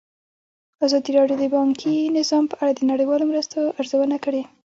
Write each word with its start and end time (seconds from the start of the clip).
ازادي 0.85 1.11
راډیو 1.19 1.37
د 1.39 1.45
بانکي 1.55 1.95
نظام 2.17 2.43
په 2.49 2.55
اړه 2.61 2.71
د 2.75 2.81
نړیوالو 2.91 3.29
مرستو 3.31 3.59
ارزونه 3.79 4.17
کړې. 4.25 4.41